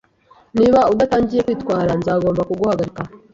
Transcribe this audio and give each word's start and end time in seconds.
Niba 0.57 0.79
udatangiye 0.93 1.41
kwitwara 1.45 1.91
nzagomba 1.99 2.41
kuguhagarika 2.49 3.01